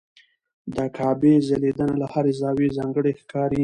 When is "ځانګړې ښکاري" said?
2.77-3.59